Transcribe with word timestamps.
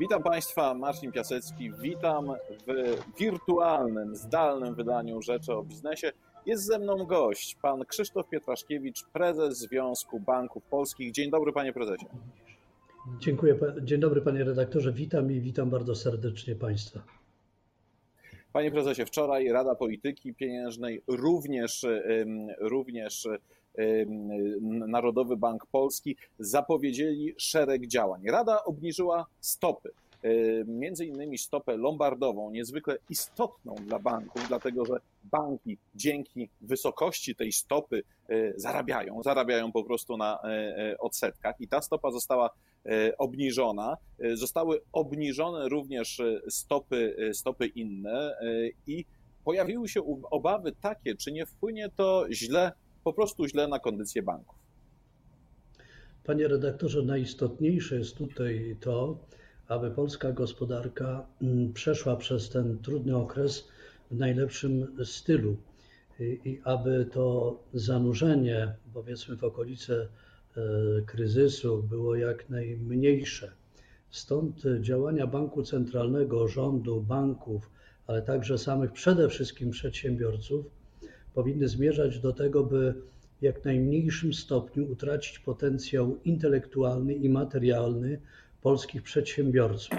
Witam 0.00 0.22
Państwa, 0.22 0.74
Marcin 0.74 1.12
Piasecki. 1.12 1.72
Witam 1.80 2.32
w 2.66 3.18
wirtualnym, 3.18 4.16
zdalnym 4.16 4.74
wydaniu 4.74 5.22
Rzeczy 5.22 5.52
o 5.52 5.62
Biznesie. 5.62 6.12
Jest 6.46 6.66
ze 6.66 6.78
mną 6.78 7.06
gość, 7.06 7.56
pan 7.62 7.84
Krzysztof 7.84 8.28
Pietraszkiewicz, 8.28 9.04
prezes 9.12 9.58
Związku 9.58 10.20
Banków 10.20 10.64
Polskich. 10.64 11.12
Dzień 11.12 11.30
dobry, 11.30 11.52
panie 11.52 11.72
prezesie. 11.72 12.06
Dziękuję. 13.18 13.58
Dzień 13.82 14.00
dobry, 14.00 14.20
panie 14.20 14.44
redaktorze. 14.44 14.92
Witam 14.92 15.32
i 15.32 15.40
witam 15.40 15.70
bardzo 15.70 15.94
serdecznie 15.94 16.54
państwa. 16.54 17.00
Panie 18.52 18.70
prezesie, 18.70 19.06
wczoraj 19.06 19.48
Rada 19.48 19.74
Polityki 19.74 20.34
Pieniężnej, 20.34 21.02
również, 21.06 21.86
również 22.58 23.28
Narodowy 24.60 25.36
Bank 25.36 25.66
Polski 25.66 26.16
zapowiedzieli 26.38 27.34
szereg 27.38 27.86
działań. 27.86 28.26
Rada 28.26 28.64
obniżyła 28.64 29.26
stopy 29.40 29.90
między 30.66 31.06
innymi 31.06 31.38
stopę 31.38 31.76
lombardową, 31.76 32.50
niezwykle 32.50 32.96
istotną 33.10 33.74
dla 33.74 33.98
banków, 33.98 34.48
dlatego 34.48 34.84
że 34.84 35.00
banki 35.24 35.78
dzięki 35.94 36.48
wysokości 36.60 37.34
tej 37.34 37.52
stopy 37.52 38.02
zarabiają, 38.56 39.22
zarabiają 39.22 39.72
po 39.72 39.84
prostu 39.84 40.16
na 40.16 40.38
odsetkach 40.98 41.60
i 41.60 41.68
ta 41.68 41.82
stopa 41.82 42.10
została 42.10 42.50
obniżona. 43.18 43.96
Zostały 44.34 44.80
obniżone 44.92 45.68
również 45.68 46.22
stopy, 46.48 47.16
stopy 47.32 47.66
inne 47.66 48.36
i 48.86 49.04
pojawiły 49.44 49.88
się 49.88 50.22
obawy 50.30 50.72
takie, 50.80 51.14
czy 51.14 51.32
nie 51.32 51.46
wpłynie 51.46 51.88
to 51.96 52.26
źle, 52.30 52.72
po 53.04 53.12
prostu 53.12 53.48
źle 53.48 53.68
na 53.68 53.78
kondycję 53.78 54.22
banków. 54.22 54.58
Panie 56.24 56.48
redaktorze, 56.48 57.02
najistotniejsze 57.02 57.98
jest 57.98 58.16
tutaj 58.16 58.76
to, 58.80 59.18
aby 59.68 59.90
polska 59.90 60.32
gospodarka 60.32 61.26
mm, 61.42 61.72
przeszła 61.72 62.16
przez 62.16 62.50
ten 62.50 62.78
trudny 62.78 63.16
okres 63.16 63.68
w 64.10 64.16
najlepszym 64.18 64.96
stylu 65.04 65.56
i 66.20 66.60
aby 66.64 67.06
to 67.12 67.58
zanurzenie, 67.74 68.74
powiedzmy, 68.94 69.36
w 69.36 69.44
okolice 69.44 70.08
e, 70.56 70.60
kryzysu 71.06 71.82
było 71.82 72.16
jak 72.16 72.50
najmniejsze. 72.50 73.52
Stąd 74.10 74.62
działania 74.80 75.26
Banku 75.26 75.62
Centralnego, 75.62 76.48
rządu, 76.48 77.00
banków, 77.00 77.70
ale 78.06 78.22
także 78.22 78.58
samych 78.58 78.92
przede 78.92 79.28
wszystkim 79.28 79.70
przedsiębiorców 79.70 80.66
powinny 81.38 81.68
zmierzać 81.68 82.18
do 82.18 82.32
tego, 82.32 82.64
by 82.64 82.94
w 83.38 83.42
jak 83.42 83.64
najmniejszym 83.64 84.34
stopniu 84.34 84.92
utracić 84.92 85.38
potencjał 85.38 86.16
intelektualny 86.24 87.14
i 87.14 87.28
materialny 87.28 88.20
polskich 88.62 89.02
przedsiębiorców. 89.02 89.98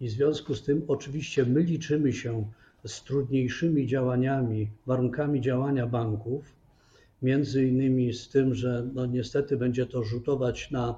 I 0.00 0.08
w 0.08 0.10
związku 0.10 0.54
z 0.54 0.62
tym 0.62 0.82
oczywiście 0.88 1.44
my 1.44 1.60
liczymy 1.60 2.12
się 2.12 2.50
z 2.86 3.04
trudniejszymi 3.04 3.86
działaniami, 3.86 4.70
warunkami 4.86 5.40
działania 5.40 5.86
banków, 5.86 6.52
między 7.22 7.66
innymi 7.66 8.12
z 8.12 8.28
tym, 8.28 8.54
że 8.54 8.88
no 8.94 9.06
niestety 9.06 9.56
będzie 9.56 9.86
to 9.86 10.02
rzutować 10.04 10.70
na 10.70 10.94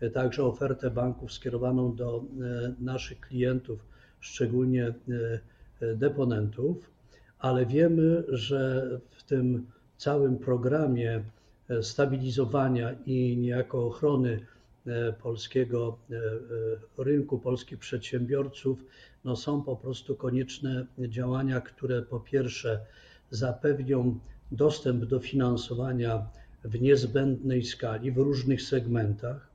e, 0.00 0.10
także 0.10 0.44
ofertę 0.44 0.90
banków 0.90 1.32
skierowaną 1.32 1.96
do 1.96 2.18
e, 2.18 2.74
naszych 2.80 3.20
klientów, 3.20 3.84
szczególnie 4.20 4.86
e, 4.86 5.94
deponentów, 5.94 6.97
ale 7.38 7.66
wiemy, 7.66 8.24
że 8.28 8.90
w 9.10 9.22
tym 9.22 9.66
całym 9.96 10.38
programie 10.38 11.22
stabilizowania 11.80 12.94
i 13.06 13.36
niejako 13.36 13.86
ochrony 13.86 14.40
E, 14.88 15.12
polskiego 15.12 15.98
e, 16.10 16.16
e, 16.16 17.04
rynku, 17.04 17.38
polskich 17.38 17.78
przedsiębiorców, 17.78 18.84
no 19.24 19.36
są 19.36 19.62
po 19.62 19.76
prostu 19.76 20.16
konieczne 20.16 20.86
działania, 20.98 21.60
które 21.60 22.02
po 22.02 22.20
pierwsze 22.20 22.80
zapewnią 23.30 24.18
dostęp 24.52 25.04
do 25.04 25.20
finansowania 25.20 26.26
w 26.64 26.80
niezbędnej 26.80 27.64
skali 27.64 28.12
w 28.12 28.18
różnych 28.18 28.62
segmentach, 28.62 29.48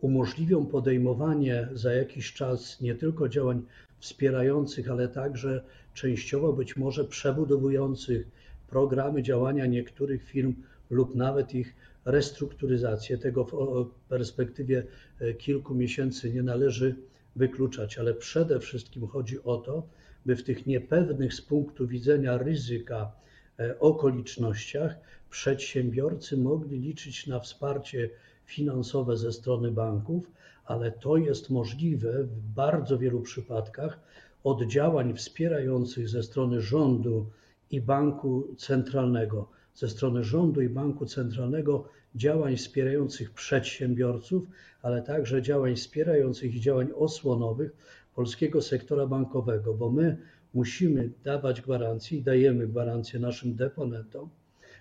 umożliwią 0.00 0.66
podejmowanie 0.66 1.68
za 1.72 1.94
jakiś 1.94 2.32
czas 2.32 2.80
nie 2.80 2.94
tylko 2.94 3.28
działań 3.28 3.62
wspierających, 3.98 4.90
ale 4.90 5.08
także 5.08 5.64
częściowo 5.94 6.52
być 6.52 6.76
może 6.76 7.04
przebudowujących 7.04 8.26
programy 8.68 9.22
działania 9.22 9.66
niektórych 9.66 10.24
firm 10.24 10.54
lub 10.90 11.14
nawet 11.14 11.54
ich 11.54 11.74
restrukturyzację. 12.04 13.18
Tego 13.18 13.44
w 13.44 14.08
perspektywie 14.08 14.82
e, 15.20 15.34
kilku 15.34 15.74
miesięcy 15.74 16.30
nie 16.30 16.42
należy 16.42 16.96
wykluczać, 17.36 17.98
ale 17.98 18.14
przede 18.14 18.60
wszystkim 18.60 19.06
chodzi 19.06 19.42
o 19.42 19.56
to, 19.56 19.88
by 20.26 20.36
w 20.36 20.42
tych 20.42 20.66
niepewnych 20.66 21.34
z 21.34 21.40
punktu 21.40 21.86
widzenia 21.86 22.38
ryzyka 22.38 23.12
e, 23.58 23.78
okolicznościach 23.80 24.96
przedsiębiorcy 25.30 26.36
mogli 26.36 26.78
liczyć 26.78 27.26
na 27.26 27.40
wsparcie 27.40 28.10
finansowe 28.44 29.16
ze 29.16 29.32
strony 29.32 29.70
banków, 29.70 30.30
ale 30.66 30.92
to 30.92 31.16
jest 31.16 31.50
możliwe 31.50 32.24
w 32.24 32.40
bardzo 32.54 32.98
wielu 32.98 33.20
przypadkach 33.20 34.00
od 34.44 34.62
działań 34.62 35.14
wspierających 35.14 36.08
ze 36.08 36.22
strony 36.22 36.60
rządu 36.60 37.26
i 37.70 37.80
banku 37.80 38.54
centralnego 38.58 39.48
ze 39.74 39.88
strony 39.88 40.24
rządu 40.24 40.60
i 40.62 40.68
banku 40.68 41.06
centralnego 41.06 41.88
działań 42.14 42.56
wspierających 42.56 43.30
przedsiębiorców, 43.30 44.44
ale 44.82 45.02
także 45.02 45.42
działań 45.42 45.76
wspierających 45.76 46.54
i 46.54 46.60
działań 46.60 46.88
osłonowych 46.94 47.76
polskiego 48.14 48.62
sektora 48.62 49.06
bankowego, 49.06 49.74
bo 49.74 49.90
my 49.90 50.16
musimy 50.54 51.10
dawać 51.24 51.60
gwarancje 51.60 52.18
i 52.18 52.22
dajemy 52.22 52.66
gwarancje 52.66 53.20
naszym 53.20 53.56
deponentom, 53.56 54.28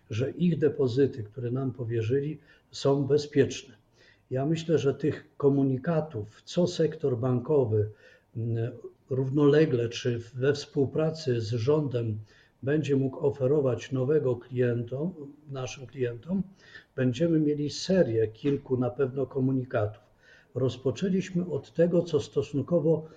że 0.09 0.31
ich 0.31 0.59
depozyty, 0.59 1.23
które 1.23 1.52
nam 1.52 1.72
powierzyli, 1.72 2.40
są 2.72 3.03
bezpieczne. 3.07 3.84
Ja 4.35 4.46
myślę, 4.46 4.78
że 4.78 4.94
tych 4.94 5.35
komunikatów, 5.38 6.41
co 6.41 6.68
sektor 6.68 7.18
bankowy 7.18 7.91
mm, 8.38 8.72
równolegle 9.09 9.90
czy 9.90 10.19
we 10.34 10.53
współpracy 10.53 11.41
z 11.41 11.50
rządem 11.50 12.19
będzie 12.63 12.96
mógł 12.96 13.28
oferować 13.28 13.91
nowego 13.91 14.35
klientom, 14.35 15.13
naszym 15.51 15.88
klientom, 15.88 16.44
będziemy 16.96 17.40
mieli 17.40 17.69
serię 17.69 18.28
kilku 18.28 18.78
na 18.78 18.90
pewno 18.90 19.25
komunikatów. 19.25 20.03
Rozpoczęliśmy 20.56 21.46
od 21.52 21.73
tego, 21.73 22.02
co 22.02 22.19
stosunkowo 22.19 23.07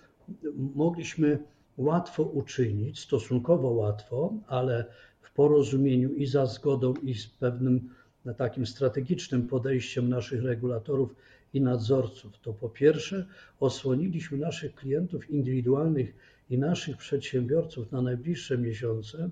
mogliśmy 0.75 1.39
łatwo 1.77 2.23
uczynić, 2.23 3.01
stosunkowo 3.01 3.69
łatwo, 3.71 4.33
ale 4.47 4.85
w 5.21 5.33
porozumieniu 5.33 6.15
i 6.15 6.27
za 6.27 6.47
zgodą, 6.47 6.95
i 7.03 7.15
z 7.15 7.27
pewnym 7.27 7.91
takim 8.35 8.67
strategicznym 8.67 9.49
podejściem 9.49 10.09
naszych 10.09 10.43
regulatorów 10.43 11.15
i 11.55 11.61
nadzorców. 11.61 12.39
To 12.39 12.53
po 12.53 12.69
pierwsze, 12.69 13.27
osłoniliśmy 13.61 14.39
naszych 14.39 14.75
klientów 14.75 15.31
indywidualnych 15.31 16.15
i 16.51 16.59
naszych 16.59 16.97
przedsiębiorców 16.97 17.93
na 17.93 18.03
najbliższe 18.03 18.59
miesiące, 18.59 19.31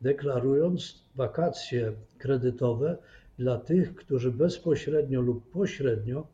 deklarując 0.00 1.04
wakacje 1.14 1.92
kredytowe 2.18 2.98
dla 3.38 3.58
tych, 3.58 3.94
którzy 3.94 4.30
bezpośrednio 4.30 5.20
lub 5.20 5.50
pośrednio 5.50 6.26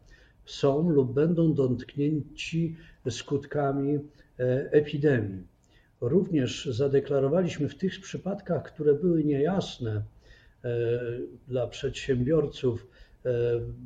są 0.45 0.89
lub 0.89 1.13
będą 1.13 1.55
dotknięci 1.55 2.77
skutkami 3.11 3.95
e, 3.95 4.01
epidemii. 4.73 5.47
Również 6.01 6.67
zadeklarowaliśmy 6.67 7.69
w 7.69 7.75
tych 7.75 8.01
przypadkach, 8.01 8.63
które 8.73 8.95
były 8.95 9.25
niejasne 9.25 10.03
dla 11.49 11.67
przedsiębiorców, 11.67 12.87
e, 13.25 13.31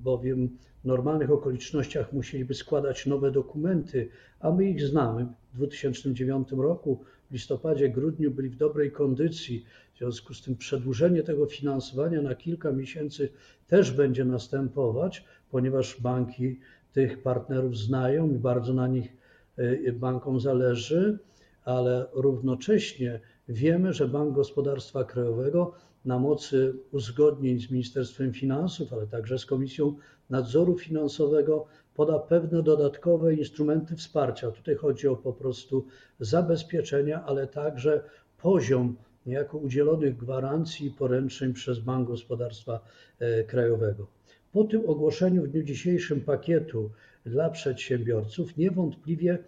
bowiem 0.02 0.58
w 0.82 0.84
normalnych 0.84 1.30
okolicznościach 1.30 2.12
musieliby 2.12 2.54
składać 2.54 3.06
nowe 3.06 3.30
dokumenty, 3.30 4.08
a 4.40 4.50
my 4.50 4.70
ich 4.70 4.82
znamy. 4.82 5.26
W 5.52 5.56
2009 5.56 6.48
roku, 6.52 7.04
w 7.30 7.32
listopadzie, 7.32 7.88
grudniu 7.88 8.30
byli 8.30 8.48
w 8.48 8.56
dobrej 8.56 8.92
kondycji. 8.92 9.64
W 9.94 9.98
związku 9.98 10.34
z 10.34 10.42
tym 10.42 10.56
przedłużenie 10.56 11.22
tego 11.22 11.46
finansowania 11.46 12.22
na 12.22 12.34
kilka 12.34 12.72
miesięcy 12.72 13.28
też 13.66 13.92
będzie 13.92 14.24
następować, 14.24 15.24
ponieważ 15.50 16.00
banki 16.00 16.60
tych 16.92 17.22
partnerów 17.22 17.78
znają 17.78 18.30
i 18.30 18.38
bardzo 18.38 18.74
na 18.74 18.88
nich 18.88 19.16
y, 19.58 19.92
bankom 19.92 20.40
zależy, 20.40 21.18
ale 21.64 22.06
równocześnie 22.12 23.20
wiemy, 23.48 23.92
że 23.92 24.08
Bank 24.08 24.34
Gospodarstwa 24.34 25.04
Krajowego 25.04 25.74
na 26.04 26.18
mocy 26.18 26.74
uzgodnień 26.92 27.60
z 27.60 27.70
Ministerstwem 27.70 28.32
Finansów, 28.32 28.92
ale 28.92 29.06
także 29.06 29.38
z 29.38 29.46
Komisją 29.46 29.96
Nadzoru 30.30 30.78
Finansowego 30.78 31.66
poda 31.94 32.18
pewne 32.18 32.62
dodatkowe 32.62 33.34
instrumenty 33.34 33.96
wsparcia. 33.96 34.50
Tutaj 34.50 34.74
chodzi 34.74 35.08
o 35.08 35.16
po 35.16 35.32
prostu 35.32 35.86
zabezpieczenia, 36.20 37.24
ale 37.24 37.46
także 37.46 38.04
poziom 38.38 38.96
niejako 39.26 39.58
udzielonych 39.58 40.16
gwarancji 40.16 40.86
i 40.86 40.90
poręczeń 40.90 41.52
przez 41.52 41.78
Bank 41.78 42.08
Gospodarstwa 42.08 42.80
e, 43.18 43.44
Krajowego. 43.44 44.06
Po 44.52 44.64
tym 44.64 44.82
ogłoszeniu 44.86 45.42
w 45.42 45.48
dniu 45.48 45.62
dzisiejszym 45.62 46.20
pakietu 46.20 46.90
dla 47.26 47.50
przedsiębiorców. 47.50 48.56
Niewątpliwie 48.56 49.38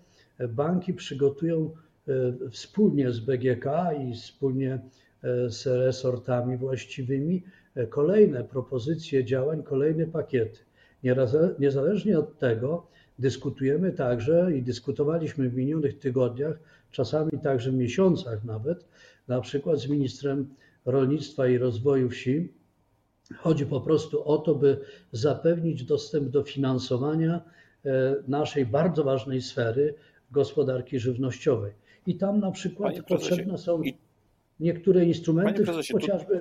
banki 0.49 0.95
przygotują 0.95 1.71
wspólnie 2.51 3.13
z 3.13 3.21
BGK 3.21 3.67
i 4.09 4.15
wspólnie 4.15 4.79
z 5.49 5.67
resortami 5.67 6.57
właściwymi 6.57 7.43
kolejne 7.89 8.45
propozycje 8.45 9.25
działań, 9.25 9.63
kolejne 9.63 10.07
pakiety. 10.07 10.59
Niezależnie 11.59 12.19
od 12.19 12.39
tego 12.39 12.87
dyskutujemy 13.19 13.93
także 13.93 14.57
i 14.57 14.63
dyskutowaliśmy 14.63 15.49
w 15.49 15.55
minionych 15.55 15.99
tygodniach, 15.99 16.59
czasami 16.91 17.31
także 17.43 17.73
miesiącach 17.73 18.45
nawet, 18.45 18.85
na 19.29 19.41
przykład 19.41 19.79
z 19.79 19.89
ministrem 19.89 20.55
rolnictwa 20.85 21.49
i 21.49 21.59
rozwoju 21.59 22.11
wsi. 22.11 22.53
Chodzi 23.37 23.67
po 23.67 23.81
prostu 23.81 24.25
o 24.25 24.39
to, 24.39 24.55
by 24.55 24.81
zapewnić 25.13 25.85
dostęp 25.85 26.29
do 26.29 26.43
finansowania 26.43 27.41
e, 27.85 28.17
naszej 28.29 28.67
bardzo 28.67 29.05
ważnej 29.05 29.43
sfery 29.43 29.95
gospodarki 30.31 30.99
żywnościowej. 30.99 31.73
I 32.07 32.15
tam 32.17 32.41
na 32.41 32.51
przykład 32.51 32.95
potrzebne 33.09 33.59
są 33.59 33.83
niektóre 34.61 35.05
instrumenty, 35.05 35.65
chociażby. 35.93 36.41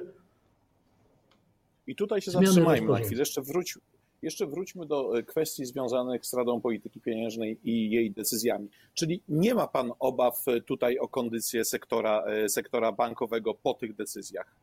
I 1.88 1.95
tutaj 1.95 2.21
się 2.21 2.31
zatrzymajmy 2.31 2.88
na 2.88 3.00
chwilę. 3.00 3.19
Jeszcze 3.19 3.42
wróć, 3.42 3.77
jeszcze 4.21 4.48
wróćmy 4.48 4.86
do 4.86 5.18
e, 5.18 5.24
kwestii 5.24 5.66
związanych 5.66 6.25
z 6.25 6.33
Radą 6.33 6.62
Polityki 6.62 7.01
Pieniężnej 7.01 7.60
i 7.63 7.92
jej 7.92 8.12
decyzjami. 8.12 8.69
Czyli 8.94 9.21
nie 9.30 9.56
ma 9.56 9.68
Pan 9.68 9.92
obaw 10.00 10.48
e, 10.48 10.62
tutaj 10.62 10.98
o 10.98 11.07
kondycję 11.07 11.66
sektora, 11.66 12.24
e, 12.25 12.50
sektora 12.50 12.92
bankowego 12.92 13.54
po 13.54 13.74
tych 13.74 13.95
decyzjach? 13.95 14.56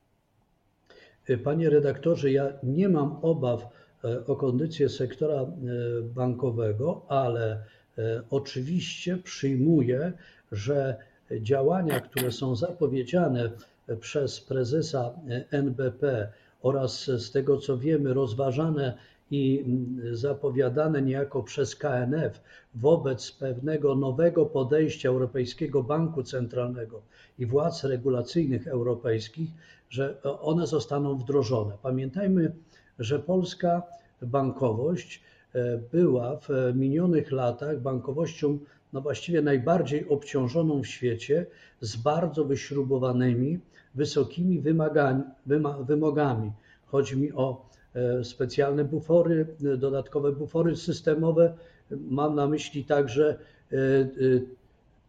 Panie 1.45 1.71
redaktorze, 1.71 2.33
ja 2.33 2.53
nie 2.63 2.89
mam 2.89 3.19
obaw 3.23 3.69
o 4.27 4.37
kondycję 4.37 4.89
sektora 4.89 5.47
bankowego, 6.15 7.07
ale 7.09 7.65
oczywiście 8.31 9.17
przyjmuję, 9.17 10.13
że 10.53 10.97
działania, 11.41 12.01
które 12.01 12.33
są 12.33 12.57
zapowiedziane 12.57 13.51
przez 14.01 14.41
prezesa 14.41 15.11
NBP 15.51 16.29
oraz 16.63 17.05
z 17.05 17.31
tego 17.31 17.59
co 17.59 17.79
wiemy, 17.79 18.15
rozważane 18.15 18.99
i 19.31 19.65
zapowiadane 20.13 21.03
niejako 21.03 21.43
przez 21.43 21.77
KNF 21.77 22.41
wobec 22.75 23.33
pewnego 23.33 23.95
nowego 23.95 24.47
podejścia 24.47 25.09
Europejskiego 25.09 25.83
Banku 25.83 26.23
Centralnego 26.23 27.03
i 27.39 27.47
władz 27.47 27.85
regulacyjnych 27.85 28.69
europejskich, 28.69 29.51
że 29.91 30.23
one 30.23 30.67
zostaną 30.67 31.17
wdrożone. 31.19 31.75
Pamiętajmy, 31.83 32.53
że 32.99 33.19
polska 33.19 33.83
bankowość 34.23 35.23
e, 35.55 35.79
była 35.93 36.37
w 36.37 36.49
minionych 36.75 37.33
latach 37.33 37.81
bankowością 37.81 38.59
no 38.97 39.03
właściwie 39.03 39.43
najbardziej 39.43 40.09
obciążoną 40.09 40.83
w 40.83 40.87
świecie 40.87 41.47
z 41.81 41.97
bardzo 41.97 42.45
wyśrubowanymi, 42.45 43.59
wysokimi 43.95 44.63
wymogami. 45.87 46.53
Chodzi 46.87 47.17
mi 47.17 47.33
o 47.33 47.67
E, 47.97 48.25
specjalne 48.25 48.85
bufory, 48.85 49.47
e, 49.65 49.77
dodatkowe 49.77 50.33
bufory 50.33 50.77
systemowe. 50.77 51.55
Mam 51.91 52.35
na 52.35 52.47
myśli 52.47 52.85
także 52.85 53.39
e, 53.73 53.77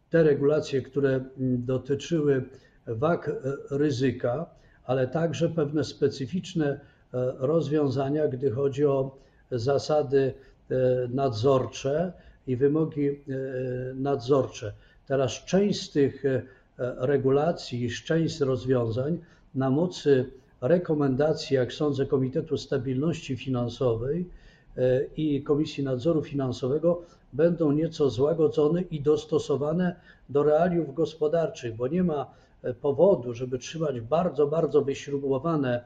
te 0.09 0.23
regulacje, 0.23 0.81
które 0.81 1.25
dotyczyły 1.57 2.43
wag 2.87 3.31
ryzyka, 3.71 4.45
ale 4.83 5.07
także 5.07 5.49
pewne 5.49 5.83
specyficzne 5.83 6.79
rozwiązania, 7.39 8.27
gdy 8.27 8.51
chodzi 8.51 8.85
o 8.85 9.17
zasady 9.51 10.33
nadzorcze 11.09 12.13
i 12.47 12.55
wymogi 12.55 13.09
nadzorcze. 13.95 14.73
Teraz 15.07 15.31
część 15.45 15.81
z 15.81 15.91
tych 15.91 16.23
regulacji, 16.97 17.89
część 18.05 18.39
rozwiązań 18.39 19.17
na 19.55 19.69
mocy 19.69 20.25
rekomendacji, 20.61 21.55
jak 21.55 21.73
sądzę, 21.73 22.05
Komitetu 22.05 22.57
Stabilności 22.57 23.37
Finansowej 23.37 24.25
e, 24.77 25.03
i 25.17 25.43
Komisji 25.43 25.83
Nadzoru 25.83 26.23
Finansowego 26.23 27.01
będą 27.33 27.71
nieco 27.71 28.09
złagodzone 28.09 28.81
i 28.81 29.01
dostosowane 29.01 29.95
do 30.29 30.43
realiów 30.43 30.93
gospodarczych, 30.93 31.75
bo 31.75 31.87
nie 31.87 32.03
ma 32.03 32.33
e, 32.63 32.73
powodu, 32.73 33.33
żeby 33.33 33.57
trzymać 33.57 34.01
bardzo, 34.01 34.47
bardzo 34.47 34.81
wyśrubowane 34.81 35.83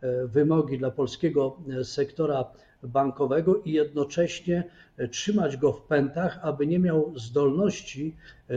e, 0.00 0.26
wymogi 0.26 0.78
dla 0.78 0.90
polskiego 0.90 1.56
sektora 1.82 2.44
bankowego 2.84 3.62
i 3.62 3.72
jednocześnie 3.72 4.70
trzymać 5.10 5.56
go 5.56 5.72
w 5.72 5.82
pętach, 5.82 6.38
aby 6.42 6.66
nie 6.66 6.78
miał 6.78 7.18
zdolności 7.18 8.16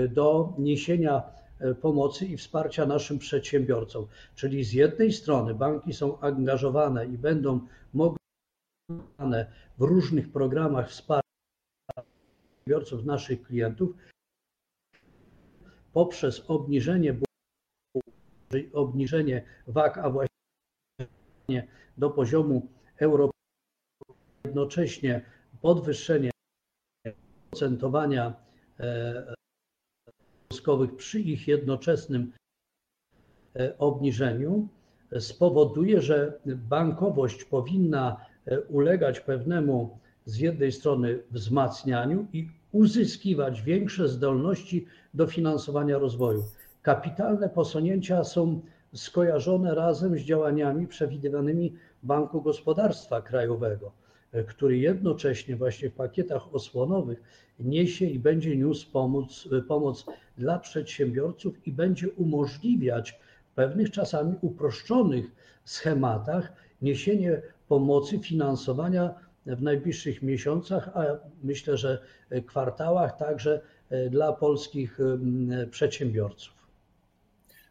do 0.10 0.54
niesienia 0.58 1.24
E, 1.60 1.76
pomocy 1.76 2.26
i 2.26 2.38
wsparcia 2.38 2.86
naszym 2.86 3.20
przedsiębiorcom. 3.20 4.08
Czyli 4.36 4.64
z 4.64 4.74
jednej 4.74 5.14
strony 5.14 5.56
banki 5.56 5.94
są 5.94 6.20
angażowane 6.20 7.06
i 7.06 7.18
będą 7.18 7.68
mogły 7.94 8.18
w 9.78 9.82
różnych 9.82 10.32
programach 10.32 10.90
wsparcia 10.90 11.28
przedsiębiorców, 12.66 13.06
naszych 13.06 13.44
klientów, 13.44 13.96
poprzez 15.94 16.44
obniżenie, 16.48 17.16
obniżenie 18.74 19.44
WAG, 19.68 19.98
a 19.98 20.10
właśnie 20.10 21.68
do 21.98 22.10
poziomu 22.10 22.68
europejskiego, 22.98 23.38
jednocześnie 24.48 25.22
podwyższenie 25.62 26.32
procentowania 27.50 28.34
e, 28.80 29.34
przy 30.98 31.20
ich 31.20 31.48
jednoczesnym 31.48 32.32
e, 33.56 33.78
obniżeniu 33.78 34.68
spowoduje, 35.20 36.02
że 36.02 36.40
bankowość 36.46 37.44
powinna 37.44 38.26
e, 38.46 38.62
ulegać 38.62 39.20
pewnemu 39.20 40.00
z 40.26 40.38
jednej 40.38 40.72
strony 40.72 41.24
wzmacnianiu 41.32 42.28
i 42.34 42.50
uzyskiwać 42.72 43.62
większe 43.62 44.08
zdolności 44.08 44.86
do 45.14 45.28
finansowania 45.28 45.98
rozwoju. 45.98 46.44
Kapitalne 46.82 47.50
posunięcia 47.50 48.24
są 48.24 48.62
skojarzone 48.94 49.76
razem 49.76 50.18
z 50.18 50.22
działaniami 50.22 50.88
przewidywanymi 50.88 51.76
Banku 52.04 52.42
Gospodarstwa 52.42 53.22
Krajowego, 53.22 53.88
e, 53.88 54.07
który 54.48 54.78
jednocześnie 54.78 55.56
właśnie 55.56 55.90
w 55.90 55.94
pakietach 55.94 56.56
osłonowych 56.56 57.22
niesie 57.60 58.06
i 58.06 58.20
będzie 58.20 58.58
niósł 58.58 58.92
pomoc, 58.92 59.50
pomoc 59.68 60.06
dla 60.38 60.60
przedsiębiorców 60.60 61.68
i 61.68 61.72
będzie 61.72 62.10
umożliwiać 62.10 63.20
w 63.52 63.56
pewnych 63.56 63.92
czasami 63.92 64.36
uproszczonych 64.42 65.26
schematach 65.66 66.54
niesienie 66.82 67.42
pomocy, 67.68 68.20
finansowania 68.20 69.14
w 69.46 69.62
najbliższych 69.62 70.22
miesiącach, 70.22 70.90
a 70.94 71.06
myślę, 71.44 71.78
że 71.78 72.02
kwartałach 72.46 73.18
także 73.18 73.62
e, 73.90 74.10
dla 74.10 74.34
polskich 74.34 75.00
przedsiębiorców. 75.72 76.54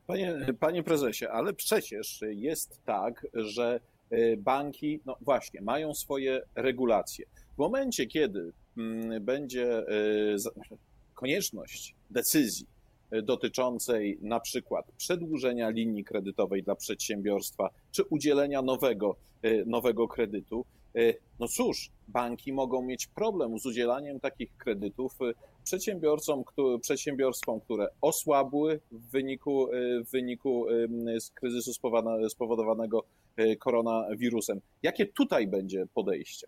Panie, 0.06 0.46
panie 0.60 0.82
prezesie, 0.82 1.28
ale 1.28 1.52
przecież 1.52 2.20
jest 2.30 2.84
tak, 2.84 3.26
że 3.34 3.64
e, 3.74 3.95
banki, 4.38 5.00
no 5.06 5.16
właśnie, 5.20 5.60
mają 5.60 5.94
swoje 5.94 6.42
regulacje. 6.54 7.26
W 7.54 7.58
momencie, 7.58 8.06
kiedy 8.06 8.52
Mm, 8.76 9.24
będzie 9.24 9.78
e, 9.78 9.84
konieczność 11.14 11.94
decyzji 12.10 12.66
e, 13.10 13.22
dotyczącej 13.22 14.18
na 14.22 14.40
przykład 14.40 14.92
przedłużenia 14.96 15.70
linii 15.70 16.04
kredytowej 16.04 16.62
dla 16.62 16.74
przedsiębiorstwa 16.74 17.70
czy 17.92 18.04
udzielenia 18.04 18.62
nowego, 18.62 19.16
e, 19.42 19.64
nowego 19.64 20.08
kredytu, 20.08 20.64
no 21.40 21.48
cóż, 21.48 21.90
banki 22.08 22.52
mogą 22.52 22.82
mieć 22.82 23.06
problem 23.06 23.58
z 23.58 23.66
udzielaniem 23.66 24.20
takich 24.20 24.56
kredytów 24.56 25.18
przedsiębiorcom, 25.64 26.44
przedsiębiorstwom, 26.80 27.60
które 27.60 27.88
osłabły 28.00 28.80
w 28.92 29.10
wyniku, 29.10 29.68
w 30.06 30.10
wyniku 30.10 30.66
kryzysu 31.34 31.72
spowodowanego 32.28 33.04
koronawirusem. 33.58 34.60
Jakie 34.82 35.06
tutaj 35.06 35.46
będzie 35.46 35.86
podejście? 35.94 36.46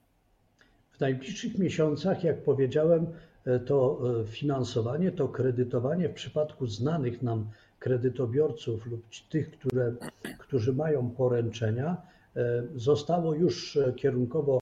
W 0.99 1.01
najbliższych 1.01 1.59
miesiącach, 1.59 2.25
jak 2.25 2.43
powiedziałem, 2.43 3.07
e, 3.45 3.59
to 3.61 4.01
e, 4.21 4.27
finansowanie, 4.27 5.13
to 5.13 5.29
kredytowanie 5.29 6.09
w 6.09 6.15
przypadku 6.15 6.67
znanych 6.67 7.23
nam 7.23 7.51
kredytobiorców 7.79 8.87
lub 8.87 9.03
tych, 9.31 9.51
które, 9.51 9.95
którzy 10.39 10.73
mają 10.73 11.11
poręczenia, 11.11 11.97
e, 12.37 12.63
zostało 12.77 13.35
już 13.35 13.79
kierunkowo 13.97 14.59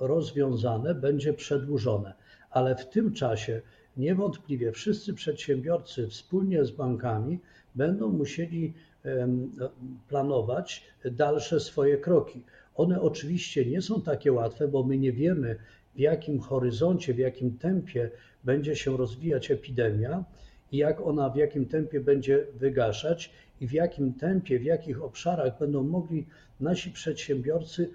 rozwiązane, 0.00 0.94
będzie 0.94 1.32
przedłużone. 1.32 2.14
Ale 2.50 2.76
w 2.76 2.88
tym 2.88 3.12
czasie 3.12 3.62
niewątpliwie 3.96 4.72
wszyscy 4.72 5.14
przedsiębiorcy 5.14 6.08
wspólnie 6.08 6.64
z 6.64 6.70
bankami 6.70 7.40
będą 7.74 8.08
musieli 8.08 8.74
planować 10.08 10.84
dalsze 11.04 11.60
swoje 11.60 11.98
kroki. 11.98 12.42
One 12.74 13.00
oczywiście 13.00 13.66
nie 13.66 13.82
są 13.82 14.02
takie 14.02 14.32
łatwe, 14.32 14.68
bo 14.68 14.82
my 14.82 14.98
nie 14.98 15.12
wiemy, 15.12 15.56
w 15.94 15.98
jakim 15.98 16.40
horyzoncie, 16.40 17.14
w 17.14 17.18
jakim 17.18 17.58
tempie 17.58 18.10
będzie 18.44 18.76
się 18.76 18.96
rozwijać 18.96 19.50
epidemia 19.50 20.24
i 20.72 20.76
jak 20.76 21.00
ona 21.00 21.30
w 21.30 21.36
jakim 21.36 21.66
tempie 21.66 22.00
będzie 22.00 22.46
wygaszać 22.54 23.32
i 23.60 23.66
w 23.66 23.72
jakim 23.72 24.14
tempie, 24.14 24.58
w 24.58 24.64
jakich 24.64 25.02
obszarach 25.02 25.58
będą 25.58 25.82
mogli 25.82 26.26
nasi 26.60 26.90
przedsiębiorcy 26.90 27.90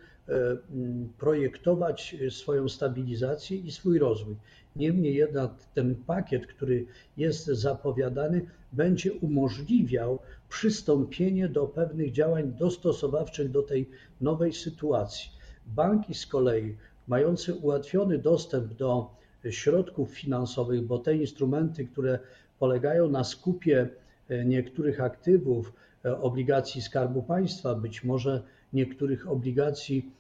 projektować 1.18 2.16
swoją 2.30 2.70
stabilizację 2.70 3.58
i 3.58 3.72
swój 3.72 4.00
rozwój. 4.00 4.36
Niemniej 4.76 5.16
jednak 5.16 5.52
ten 5.74 5.96
pakiet, 5.96 6.48
który 6.48 6.86
jest 7.18 7.46
zapowiadany, 7.46 8.46
będzie 8.74 9.14
umożliwiał 9.14 10.20
przystąpienie 10.50 11.50
do 11.50 11.68
pewnych 11.68 12.12
działań 12.12 12.54
dostosowawczych 12.60 13.52
do 13.52 13.64
tej 13.64 13.90
nowej 14.22 14.54
sytuacji. 14.54 15.30
Banki 15.68 16.14
z 16.14 16.28
kolei, 16.28 16.76
mające 17.08 17.54
ułatwiony 17.54 18.18
dostęp 18.18 18.74
do 18.74 19.10
środków 19.50 20.12
finansowych, 20.12 20.82
bo 20.82 21.00
te 21.00 21.16
instrumenty, 21.16 21.86
które 21.86 22.20
polegają 22.60 23.10
na 23.10 23.24
skupie 23.24 23.90
e, 24.30 24.46
niektórych 24.46 25.02
aktywów, 25.02 25.74
e, 26.06 26.22
obligacji 26.22 26.82
Skarbu 26.82 27.24
Państwa, 27.24 27.76
być 27.76 28.04
może 28.04 28.44
niektórych 28.74 29.28
obligacji 29.28 30.12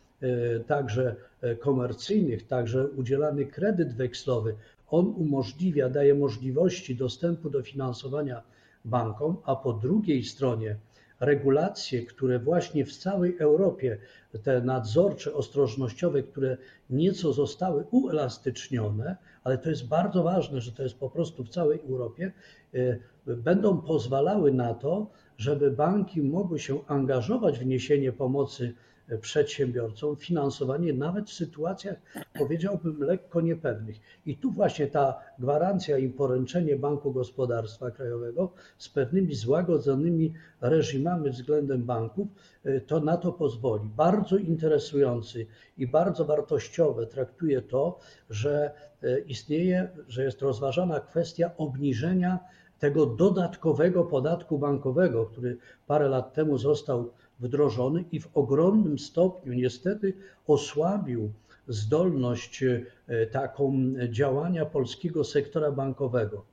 także 0.67 1.15
komercyjnych, 1.59 2.47
także 2.47 2.87
udzielany 2.87 3.45
kredyt 3.45 3.93
wekslowy, 3.93 4.55
on 4.89 5.07
umożliwia, 5.07 5.89
daje 5.89 6.15
możliwości 6.15 6.95
dostępu 6.95 7.49
do 7.49 7.63
finansowania 7.63 8.41
bankom, 8.85 9.37
a 9.45 9.55
po 9.55 9.73
drugiej 9.73 10.23
stronie 10.23 10.75
regulacje, 11.19 12.05
które 12.05 12.39
właśnie 12.39 12.85
w 12.85 12.97
całej 12.97 13.37
Europie, 13.37 13.97
te 14.43 14.61
nadzorcze, 14.61 15.33
ostrożnościowe, 15.33 16.23
które 16.23 16.57
nieco 16.89 17.33
zostały 17.33 17.83
uelastycznione, 17.91 19.15
ale 19.43 19.57
to 19.57 19.69
jest 19.69 19.87
bardzo 19.87 20.23
ważne, 20.23 20.61
że 20.61 20.71
to 20.71 20.83
jest 20.83 20.99
po 20.99 21.09
prostu 21.09 21.43
w 21.43 21.49
całej 21.49 21.79
Europie, 21.89 22.31
e, 22.73 22.97
będą 23.35 23.81
pozwalały 23.81 24.51
na 24.51 24.73
to, 24.73 25.07
żeby 25.37 25.71
banki 25.71 26.21
mogły 26.21 26.59
się 26.59 26.85
angażować 26.87 27.59
w 27.59 27.65
niesienie 27.65 28.11
pomocy 28.11 28.73
przedsiębiorcom 29.17 30.15
finansowanie 30.15 30.93
nawet 30.93 31.29
w 31.29 31.33
sytuacjach, 31.33 31.95
powiedziałbym, 32.37 33.03
lekko 33.03 33.41
niepewnych. 33.41 33.95
I 34.25 34.37
tu 34.37 34.51
właśnie 34.51 34.87
ta 34.87 35.19
gwarancja 35.39 35.97
i 35.97 36.09
poręczenie 36.09 36.75
Banku 36.75 37.11
Gospodarstwa 37.11 37.91
Krajowego 37.91 38.53
z 38.77 38.89
pewnymi 38.89 39.35
złagodzonymi 39.35 40.33
reżimami 40.61 41.29
względem 41.29 41.83
banków, 41.83 42.27
y, 42.65 42.81
to 42.87 42.99
na 42.99 43.17
to 43.17 43.31
pozwoli. 43.31 43.89
Bardzo 43.97 44.37
interesujący 44.37 45.47
i 45.77 45.87
bardzo 45.87 46.25
wartościowe 46.25 47.05
traktuje 47.07 47.61
to, 47.61 47.99
że 48.29 48.71
y, 49.03 49.23
istnieje, 49.27 49.89
że 50.07 50.23
jest 50.23 50.41
rozważana 50.41 50.99
kwestia 50.99 51.51
obniżenia 51.57 52.39
tego 52.79 53.05
dodatkowego 53.05 54.03
podatku 54.03 54.59
bankowego, 54.59 55.25
który 55.25 55.57
parę 55.87 56.09
lat 56.09 56.33
temu 56.33 56.57
został 56.57 57.11
wdrożony 57.41 58.03
i 58.12 58.19
w 58.19 58.29
ogromnym 58.33 59.00
stopniu 59.00 59.53
niestety 59.53 60.13
osłabił 60.48 61.31
zdolność 61.67 62.63
e, 62.63 63.27
taką 63.27 63.74
działania 64.10 64.65
polskiego 64.65 65.24
sektora 65.24 65.71
bankowego. 65.71 66.45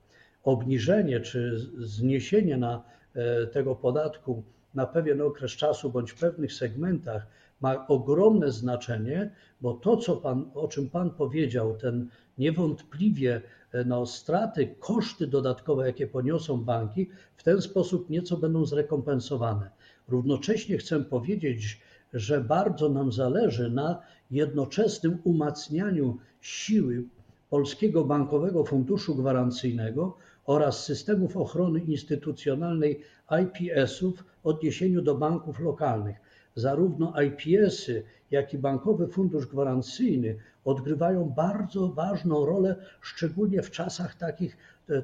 Obniżenie 0.45 1.21
czy 1.21 1.59
zniesienie 1.79 2.57
na 2.57 2.83
e, 3.15 3.47
tego 3.47 3.75
podatku 3.75 4.43
na 4.75 4.87
pewien 4.87 5.21
okres 5.21 5.53
czasu 5.53 5.91
bądź 5.91 6.11
w 6.11 6.21
pewnych 6.21 6.53
segmentach 6.53 7.27
ma 7.61 7.87
ogromne 7.87 8.53
znaczenie, 8.53 9.31
bo 9.61 9.75
to, 9.75 9.97
co 9.97 10.17
pan, 10.17 10.51
o 10.55 10.69
czym 10.69 10.91
Pan 10.91 11.11
powiedział, 11.11 11.77
ten 11.77 12.09
niewątpliwie 12.39 13.43
e, 13.73 13.85
no, 13.85 14.07
straty, 14.07 14.75
koszty 14.79 15.27
dodatkowe, 15.27 15.87
jakie 15.87 16.07
poniosą 16.07 16.65
banki, 16.65 17.11
w 17.37 17.43
ten 17.43 17.63
sposób 17.63 18.11
nieco 18.11 18.37
będą 18.37 18.65
zrekompensowane. 18.65 19.71
Równocześnie 20.09 20.79
chcę 20.79 21.01
powiedzieć, 21.01 21.81
że 22.13 22.41
bardzo 22.41 22.89
nam 22.89 23.13
zależy 23.13 23.71
na 23.71 24.03
jednoczesnym 24.31 25.19
umacnianiu 25.25 26.19
siły 26.41 27.05
Polskiego 27.51 28.05
Bankowego 28.05 28.65
Funduszu 28.65 29.15
Gwarancyjnego 29.15 30.17
oraz 30.47 30.85
systemów 30.85 31.37
ochrony 31.37 31.81
instytucjonalnej 31.81 33.01
IPS-ów 33.43 34.25
w 34.43 34.47
odniesieniu 34.47 35.03
do 35.03 35.15
banków 35.15 35.61
lokalnych. 35.61 36.17
Zarówno 36.55 37.15
IPS-y, 37.23 38.03
jak 38.31 38.55
i 38.55 38.59
Bankowy 38.59 39.09
Fundusz 39.09 39.47
Gwarancyjny 39.47 40.37
odgrywają 40.65 41.25
bardzo 41.25 41.89
ważną 41.89 42.47
rolę, 42.47 42.77
szczególnie 43.01 43.63
w 43.63 43.71
czasach 43.71 44.15
takich 44.15 44.57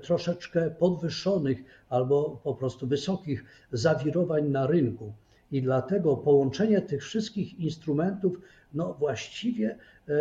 troszeczkę 0.02 0.70
podwyższonych 0.70 1.58
albo 1.88 2.40
po 2.44 2.54
prostu 2.54 2.86
wysokich 2.86 3.44
zawirowań 3.72 4.48
na 4.48 4.66
rynku. 4.66 5.12
I 5.52 5.62
dlatego 5.62 6.16
połączenie 6.16 6.82
tych 6.82 7.02
wszystkich 7.02 7.60
instrumentów 7.60 8.40
no 8.74 8.94
właściwie 8.94 9.78
e, 10.08 10.12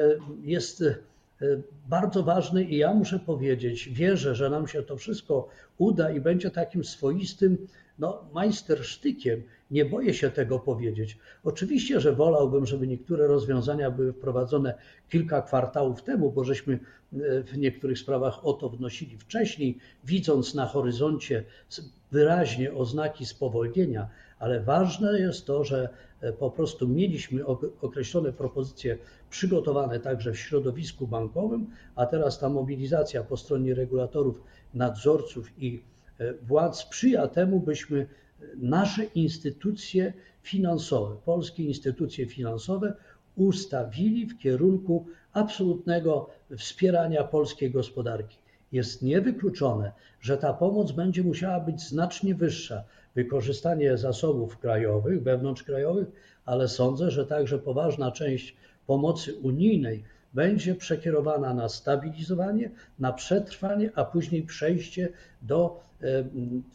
jest 0.42 0.82
e, 0.82 0.96
bardzo 1.90 2.24
ważne 2.24 2.64
i 2.64 2.78
ja 2.78 2.94
muszę 2.94 3.20
powiedzieć, 3.20 3.90
wierzę, 3.90 4.36
że 4.36 4.50
nam 4.50 4.68
się 4.68 4.84
to 4.84 4.98
wszystko 4.98 5.48
uda 5.78 6.12
i 6.12 6.22
będzie 6.22 6.52
takim 6.52 6.84
swoistym 6.84 7.58
no, 8.00 8.26
majstersztykiem. 8.34 9.44
Nie 9.72 9.86
boję 9.86 10.14
się 10.14 10.32
tego 10.32 10.60
powiedzieć. 10.60 11.18
Oczywiście, 11.44 12.00
że 12.00 12.14
wolałbym, 12.14 12.66
żeby 12.66 12.88
niektóre 12.88 13.28
rozwiązania 13.28 13.92
były 13.92 14.14
wprowadzone 14.14 14.74
kilka 15.10 15.42
kwartałów 15.42 16.04
temu, 16.04 16.32
bo 16.32 16.44
żeśmy 16.44 16.74
e, 16.74 17.44
w 17.44 17.58
niektórych 17.58 18.00
sprawach 18.00 18.46
o 18.46 18.54
to 18.54 18.70
wnosili 18.70 19.18
wcześniej, 19.18 19.78
widząc 20.04 20.54
na 20.54 20.66
horyzoncie 20.66 21.44
wyraźnie 22.12 22.74
oznaki 22.74 23.26
spowolnienia, 23.26 24.10
ale 24.40 24.60
ważne 24.62 25.20
jest 25.20 25.46
to, 25.46 25.64
że 25.64 25.90
po 26.40 26.52
prostu 26.52 26.88
mieliśmy 26.88 27.46
określone 27.82 28.34
propozycje 28.34 28.98
przygotowane 29.30 30.00
także 30.00 30.34
w 30.34 30.40
środowisku 30.40 31.08
bankowym, 31.08 31.68
a 31.96 32.06
teraz 32.06 32.40
ta 32.40 32.50
mobilizacja 32.50 33.24
po 33.24 33.38
stronie 33.38 33.76
regulatorów, 33.76 34.42
nadzorców 34.74 35.50
i 35.58 35.84
e, 36.20 36.34
władz 36.34 36.80
sprzyja 36.80 37.28
temu, 37.28 37.60
byśmy 37.60 38.08
nasze 38.58 39.04
instytucje 39.04 40.14
finansowe, 40.42 41.16
polskie 41.26 41.64
instytucje 41.64 42.26
finansowe 42.26 42.94
ustawili 43.36 44.26
w 44.26 44.38
kierunku 44.38 45.06
absolutnego 45.34 46.30
wspierania 46.58 47.24
polskiej 47.24 47.72
gospodarki. 47.72 48.38
Jest 48.72 49.02
niewykluczone, 49.02 49.92
że 50.20 50.38
ta 50.38 50.54
pomoc 50.54 50.92
będzie 50.92 51.24
musiała 51.24 51.60
być 51.60 51.82
znacznie 51.82 52.36
wyższa. 52.36 52.84
Wykorzystanie 53.16 53.98
zasobów 53.98 54.58
krajowych, 54.58 55.24
wewnątrzkrajowych, 55.24 56.08
ale 56.46 56.68
sądzę, 56.68 57.12
że 57.12 57.26
także 57.26 57.60
poważna 57.60 58.12
część 58.12 58.56
pomocy 58.88 59.36
unijnej 59.36 60.04
będzie 60.34 60.76
przekierowana 60.76 61.54
na 61.54 61.70
stabilizowanie, 61.70 62.72
na 63.00 63.14
przetrwanie, 63.14 63.92
a 63.96 64.06
później 64.06 64.44
przejście 64.44 65.10
do 65.42 65.80
e, 66.02 66.24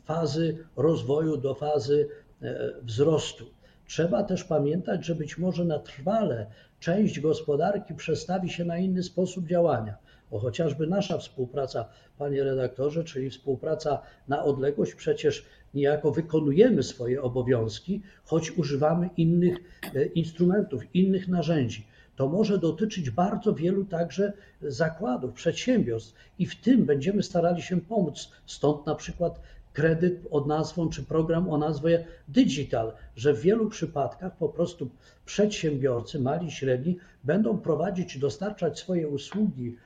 fazy 0.04 0.58
rozwoju, 0.76 1.36
do 1.36 1.54
fazy 1.54 2.08
e, 2.42 2.70
wzrostu. 2.82 3.44
Trzeba 3.86 4.22
też 4.22 4.44
pamiętać, 4.44 5.04
że 5.04 5.14
być 5.14 5.38
może 5.38 5.64
na 5.64 5.78
trwale 5.78 6.46
część 6.80 7.20
gospodarki 7.20 7.94
przestawi 7.94 8.50
się 8.50 8.64
na 8.64 8.78
inny 8.78 9.02
sposób 9.02 9.46
działania. 9.46 9.96
Bo 10.30 10.38
chociażby 10.38 10.86
nasza 10.86 11.18
współpraca, 11.18 11.88
panie 12.18 12.44
redaktorze, 12.44 13.04
czyli 13.04 13.30
współpraca 13.30 14.02
na 14.28 14.44
odległość, 14.44 14.94
przecież 14.94 15.46
niejako 15.74 16.12
wykonujemy 16.12 16.82
swoje 16.82 17.22
obowiązki, 17.22 18.02
choć 18.24 18.50
używamy 18.50 19.10
innych 19.16 19.58
e, 19.94 20.04
instrumentów, 20.04 20.94
innych 20.94 21.28
narzędzi 21.28 21.86
to 22.18 22.28
może 22.28 22.58
dotyczyć 22.58 23.10
bardzo 23.10 23.54
wielu 23.54 23.84
także 23.84 24.32
zakładów, 24.62 25.32
przedsiębiorstw 25.32 26.14
i 26.38 26.46
w 26.46 26.60
tym 26.60 26.84
będziemy 26.84 27.22
starali 27.22 27.62
się 27.62 27.80
pomóc. 27.80 28.30
Stąd 28.46 28.86
na 28.86 28.94
przykład 28.94 29.40
kredyt 29.72 30.20
od 30.30 30.46
nazwą, 30.46 30.88
czy 30.88 31.02
program 31.02 31.50
o 31.50 31.58
nazwie 31.58 32.04
Digital, 32.28 32.92
że 33.16 33.34
w 33.34 33.40
wielu 33.40 33.68
przypadkach 33.68 34.36
po 34.36 34.48
prostu 34.48 34.90
przedsiębiorcy, 35.26 36.20
mali, 36.20 36.50
średni, 36.50 36.98
będą 37.24 37.58
prowadzić, 37.58 38.18
dostarczać 38.18 38.78
swoje 38.78 39.08
usługi 39.08 39.76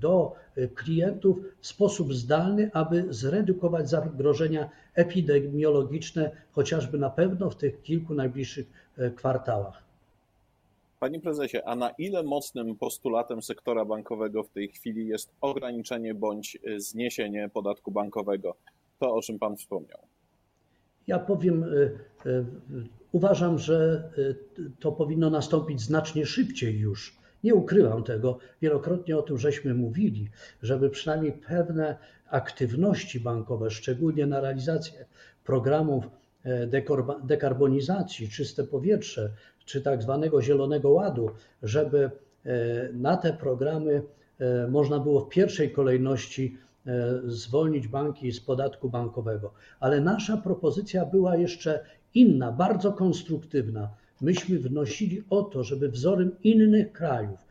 do 0.00 0.34
klientów 0.74 1.38
w 1.60 1.66
sposób 1.66 2.14
zdalny, 2.14 2.70
aby 2.72 3.06
zredukować 3.10 3.90
zagrożenia 3.90 4.70
epidemiologiczne, 4.94 6.30
chociażby 6.52 6.98
na 6.98 7.10
pewno 7.10 7.50
w 7.50 7.56
tych 7.56 7.82
kilku 7.82 8.14
najbliższych 8.14 8.66
e, 8.98 9.10
kwartałach. 9.10 9.82
Panie 11.00 11.20
prezesie, 11.20 11.58
a 11.64 11.76
na 11.76 11.90
ile 11.90 12.22
mocnym 12.22 12.76
postulatem 12.76 13.42
sektora 13.42 13.84
bankowego 13.84 14.42
w 14.42 14.50
tej 14.50 14.68
chwili 14.68 15.06
jest 15.06 15.32
ograniczenie 15.40 16.14
bądź 16.14 16.58
y, 16.68 16.80
zniesienie 16.80 17.48
podatku 17.48 17.90
bankowego? 17.90 18.56
To, 18.98 19.14
o 19.14 19.22
czym 19.22 19.38
pan 19.38 19.56
wspomniał. 19.56 19.98
Ja 21.06 21.18
powiem, 21.18 21.62
y, 21.64 21.98
y, 22.26 22.44
uważam, 23.12 23.58
że 23.58 24.10
to 24.80 24.92
powinno 24.92 25.30
nastąpić 25.30 25.80
znacznie 25.80 26.26
szybciej 26.26 26.78
już 26.78 27.19
Nie 27.44 27.54
ukrywam 27.54 28.04
tego, 28.04 28.38
wielokrotnie 28.62 29.16
o 29.16 29.22
tym 29.22 29.38
żeśmy 29.38 29.74
mówili, 29.74 30.28
żeby 30.62 30.90
przynajmniej 30.90 31.32
pewne 31.32 31.96
aktywności 32.30 33.20
bankowe, 33.20 33.70
szczególnie 33.70 34.26
na 34.26 34.40
realizację 34.40 35.04
programów 35.44 36.04
e, 36.44 36.66
dekarbonizacji, 37.24 38.28
czyste 38.28 38.64
powietrze, 38.64 39.30
czy 39.64 39.82
tak 39.82 40.02
zwanego 40.02 40.42
Zielonego 40.42 40.90
Ładu, 40.90 41.30
żeby 41.62 42.10
e, 42.44 42.50
na 42.92 43.16
te 43.16 43.32
programy 43.32 44.02
e, 44.38 44.68
można 44.68 44.98
było 44.98 45.20
w 45.20 45.28
pierwszej 45.28 45.72
kolejności 45.72 46.56
zwolnić 47.26 47.88
banki 47.88 48.32
z 48.32 48.40
podatku 48.40 48.90
bankowego. 48.90 49.52
Ale 49.80 50.00
nasza 50.00 50.36
propozycja 50.36 51.06
była 51.06 51.36
jeszcze 51.36 51.84
inna, 52.14 52.52
bardzo 52.52 52.92
konstruktywna. 52.92 53.90
Myśmy 54.20 54.58
wnosili 54.58 55.22
o 55.30 55.42
to, 55.42 55.64
żeby 55.64 55.88
wzorem 55.88 56.36
innych 56.42 56.92
krajów 56.92 57.50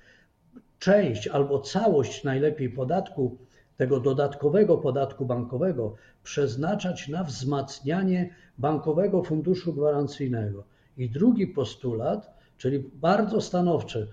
część 0.79 1.27
albo 1.27 1.59
całość 1.59 2.23
najlepiej 2.23 2.69
podatku, 2.69 3.37
tego 3.77 3.99
dodatkowego 3.99 4.77
podatku 4.77 5.25
bankowego 5.25 5.95
przeznaczać 6.23 7.07
na 7.07 7.23
wzmacnianie 7.23 8.29
bankowego 8.57 9.23
funduszu 9.23 9.73
gwarancyjnego. 9.73 10.63
I 10.97 11.09
drugi 11.09 11.47
postulat, 11.47 12.39
czyli 12.57 12.79
bardzo 12.93 13.41
stanowcze 13.41 14.07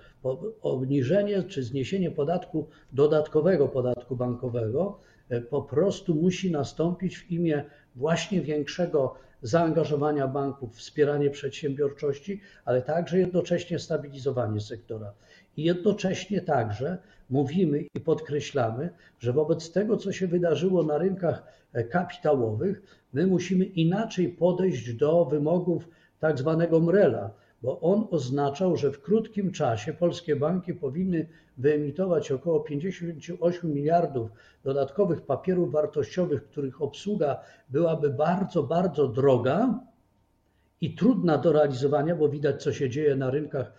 obniżenie 0.63 1.43
czy 1.43 1.63
zniesienie 1.63 2.11
podatku 2.11 2.69
dodatkowego 2.93 3.69
podatku 3.69 4.17
bankowego, 4.17 4.99
e, 5.29 5.41
po 5.41 5.63
prostu 5.63 6.15
musi 6.15 6.51
nastąpić 6.51 7.19
w 7.19 7.31
imię 7.31 7.65
właśnie 7.97 8.41
większego 8.41 9.15
zaangażowania 9.43 10.29
banków, 10.29 10.77
wspieranie 10.77 11.31
przedsiębiorczości, 11.31 12.41
ale 12.65 12.83
także 12.83 13.19
jednocześnie 13.19 13.79
stabilizowanie 13.79 14.61
sektora. 14.61 15.13
I 15.57 15.65
jednocześnie 15.65 16.41
także 16.41 16.99
mówimy 17.31 17.85
i 17.95 18.01
podkreślamy, 18.01 18.91
że 19.19 19.33
wobec 19.33 19.73
tego, 19.73 19.97
co 19.97 20.13
się 20.13 20.27
wydarzyło 20.27 20.83
na 20.83 20.99
rynkach 20.99 21.43
e, 21.73 21.85
kapitałowych, 21.85 22.83
my 23.13 23.27
musimy 23.27 23.65
inaczej 23.65 24.29
podejść 24.29 24.95
do 24.95 25.25
wymogów 25.25 25.89
tak 26.21 26.39
zwanego 26.39 26.81
MREL-a, 26.81 27.31
bo 27.63 27.81
on 27.81 28.07
oznaczał, 28.11 28.77
że 28.77 28.93
w 28.93 29.03
krótkim 29.03 29.53
czasie 29.53 29.93
polskie 29.93 30.37
banki 30.37 30.75
powinny 30.75 31.29
wyemitować 31.57 32.33
około 32.33 32.61
58 32.61 33.73
miliardów 33.73 34.31
dodatkowych 34.65 35.23
papierów 35.23 35.73
wartościowych, 35.73 36.45
których 36.45 36.83
obsługa 36.83 37.41
byłaby 37.69 38.11
bardzo, 38.11 38.63
bardzo 38.63 39.09
droga 39.09 39.81
i 40.81 40.95
trudna 40.95 41.39
do 41.39 41.53
realizowania, 41.53 42.17
bo 42.17 42.29
widać, 42.29 42.63
co 42.63 42.73
się 42.73 42.91
dzieje 42.91 43.17
na 43.17 43.31
rynkach 43.31 43.73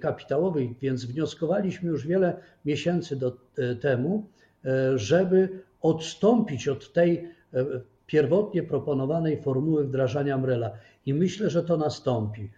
kapitałowych, 0.00 0.78
więc 0.78 1.04
wnioskowaliśmy 1.04 1.90
już 1.90 2.06
wiele 2.06 2.36
miesięcy 2.64 3.16
do, 3.16 3.36
e, 3.58 3.74
temu, 3.74 4.26
e, 4.64 4.98
żeby 4.98 5.48
odstąpić 5.82 6.68
od 6.68 6.92
tej 6.92 7.28
e, 7.54 7.64
pierwotnie 8.06 8.62
proponowanej 8.62 9.42
formuły 9.42 9.84
wdrażania 9.84 10.38
MREL-a. 10.38 10.70
I 11.06 11.14
myślę, 11.14 11.50
że 11.50 11.62
to 11.62 11.76
nastąpi. 11.76 12.50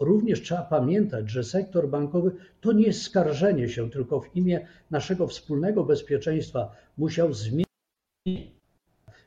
Również 0.00 0.42
trzeba 0.42 0.62
pamiętać, 0.62 1.30
że 1.30 1.44
sektor 1.44 1.88
bankowy 1.88 2.30
to 2.60 2.72
nie 2.72 2.92
skarżenie 2.92 3.68
się, 3.68 3.90
tylko 3.90 4.20
w 4.20 4.36
imię 4.36 4.66
naszego 4.90 5.26
wspólnego 5.26 5.84
bezpieczeństwa 5.84 6.76
musiał 6.98 7.32
zmienić. 7.32 7.70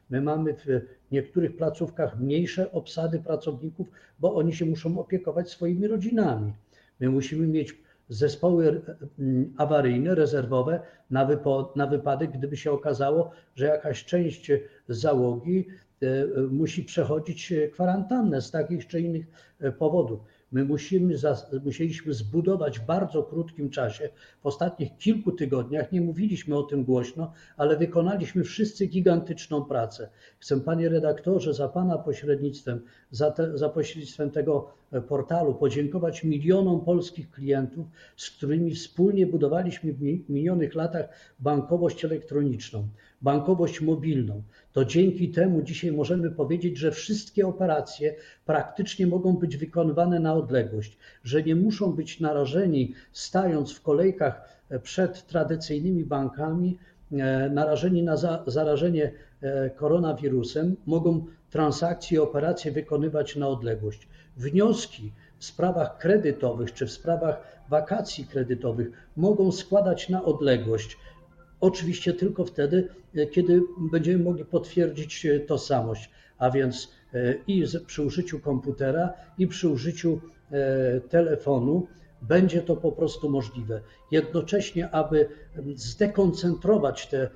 My 0.10 0.22
mamy 0.22 0.54
w 0.54 0.66
niektórych 1.12 1.56
placówkach 1.56 2.20
mniejsze 2.20 2.72
obsady 2.72 3.20
pracowników, 3.20 3.88
bo 4.20 4.36
oni 4.36 4.54
się 4.54 4.66
muszą 4.66 5.00
opiekować 5.00 5.50
swoimi 5.50 5.88
rodzinami. 5.88 6.54
My 7.00 7.10
musimy 7.10 7.48
mieć 7.48 7.84
zespoły 8.10 8.82
awaryjne, 9.58 10.16
rezerwowe 10.16 10.80
na, 11.10 11.28
na 11.76 11.88
wypadek, 11.88 12.32
gdyby 12.32 12.58
się 12.58 12.72
okazało, 12.72 13.32
że 13.56 13.66
jakaś 13.66 14.06
część 14.06 14.52
załogi 14.88 15.68
e, 15.68 15.93
musi 16.52 16.84
przechodzić 16.84 17.54
kwarantannę 17.72 18.42
z 18.42 18.52
takich 18.52 18.88
czy 18.88 19.02
innych 19.02 19.26
e, 19.60 19.72
powodów. 19.72 20.20
My 20.54 20.66
musimy, 20.66 21.16
musieliśmy 21.66 22.14
zbudować 22.14 22.80
w 22.80 22.86
bardzo 22.86 23.24
krótkim 23.24 23.70
czasie, 23.70 24.10
w 24.42 24.46
ostatnich 24.46 24.98
kilku 24.98 25.32
tygodniach, 25.32 25.92
nie 25.92 26.02
mówiliśmy 26.02 26.58
o 26.58 26.64
tym 26.64 26.84
głośno, 26.84 27.34
ale 27.58 27.78
wykonaliśmy 27.78 28.44
wszyscy 28.44 28.88
gigantyczną 28.88 29.66
pracę. 29.66 30.10
Chcę, 30.40 30.62
panie 30.62 30.90
redaktorze, 30.90 31.54
za 31.54 31.68
pana 31.68 31.98
pośrednictwem, 31.98 32.82
za, 33.12 33.32
te, 33.32 33.58
za 33.58 33.70
pośrednictwem 33.70 34.32
tego 34.32 34.70
e, 34.92 35.02
portalu 35.02 35.56
podziękować 35.56 36.24
milionom 36.24 36.86
polskich 36.86 37.32
klientów, 37.32 37.86
z 38.18 38.30
którymi 38.30 38.76
wspólnie 38.76 39.28
budowaliśmy 39.28 39.94
w 39.94 40.30
minionych 40.30 40.76
latach 40.76 41.10
bankowość 41.40 42.06
elektroniczną, 42.06 42.88
bankowość 43.22 43.82
mobilną. 43.82 44.44
To 44.74 44.86
dzięki 44.86 45.30
temu 45.30 45.62
dzisiaj 45.62 45.92
możemy 45.92 46.32
powiedzieć, 46.32 46.78
że 46.78 46.92
wszystkie 46.92 47.48
operacje 47.48 48.16
praktycznie 48.46 49.08
mogą 49.08 49.34
być 49.34 49.58
wykonywane 49.58 50.20
na 50.20 50.36
odległość, 50.44 50.98
że 51.24 51.44
nie 51.44 51.56
muszą 51.56 51.94
być 51.94 52.20
narażeni, 52.20 52.94
stając 53.12 53.74
w 53.74 53.82
kolejkach 53.82 54.42
e, 54.70 54.80
przed 54.80 55.28
tradycyjnymi 55.28 56.04
bankami, 56.06 56.78
e, 57.12 57.50
narażeni 57.50 58.04
na 58.04 58.18
zarażenie 58.48 59.12
e, 59.42 59.70
koronawirusem, 59.70 60.76
mogą 60.86 61.26
transakcje 61.50 62.18
i 62.18 62.20
operacje 62.20 62.72
wykonywać 62.72 63.36
na 63.36 63.48
odległość. 63.48 64.08
Wnioski 64.38 65.12
w 65.38 65.46
sprawach 65.46 65.98
kredytowych 65.98 66.74
czy 66.74 66.86
w 66.86 66.92
sprawach 66.92 67.64
wakacji 67.70 68.26
kredytowych 68.26 68.88
mogą 69.18 69.52
składać 69.52 70.10
na 70.10 70.26
odległość. 70.26 70.98
Oczywiście 71.62 72.14
tylko 72.14 72.46
wtedy, 72.46 72.88
kiedy 73.32 73.62
będziemy 73.92 74.24
mogli 74.24 74.46
potwierdzić 74.46 75.28
tożsamość, 75.48 76.10
a 76.38 76.52
więc 76.52 76.92
i 77.48 77.64
przy 77.88 78.02
użyciu 78.02 78.40
komputera, 78.40 79.14
i 79.38 79.48
przy 79.48 79.70
użyciu 79.70 80.22
telefonu 81.10 81.88
będzie 82.22 82.62
to 82.62 82.76
po 82.76 82.92
prostu 82.92 83.30
możliwe. 83.30 83.82
Jednocześnie, 84.12 84.90
aby 84.90 85.30
zdekoncentrować 85.76 87.08
te 87.08 87.22
e, 87.22 87.30